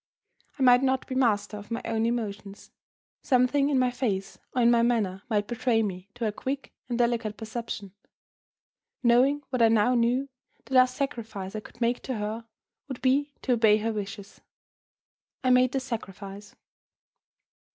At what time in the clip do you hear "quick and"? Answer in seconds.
6.31-6.97